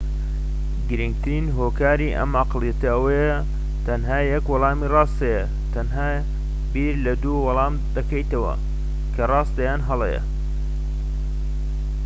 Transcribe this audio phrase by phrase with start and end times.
[0.89, 3.37] گرنگترین هۆکاری ئەم ئەقڵیەتە ئەوەیە:
[3.85, 5.43] تەنیا یەک وەڵامی ڕاست هەیە.
[5.73, 6.09] تەنها
[6.73, 8.53] بیر لە دوو وەڵام دەکەیتەوە،
[9.13, 10.21] کە راستە یان هەڵەیە